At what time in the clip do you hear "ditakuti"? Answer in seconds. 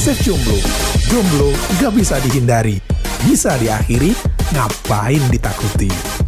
5.28-6.19